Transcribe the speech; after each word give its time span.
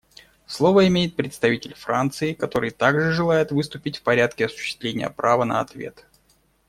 Слово 0.47 0.87
имеет 0.87 1.15
представитель 1.15 1.75
Франции, 1.75 2.33
который 2.33 2.71
также 2.71 3.11
желает 3.11 3.51
выступить 3.51 3.97
в 3.97 4.01
порядке 4.01 4.47
осуществления 4.47 5.11
права 5.11 5.43
на 5.43 5.59
ответ. 5.59 6.07